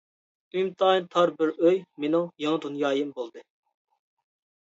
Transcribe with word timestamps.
ئىنتايىن 0.61 1.09
تار 1.15 1.31
بىر 1.41 1.51
ئۆي 1.67 1.77
مېنىڭ 2.05 2.25
يېڭى 2.45 2.61
دۇنيايىم 2.63 3.11
بولدى. 3.19 3.43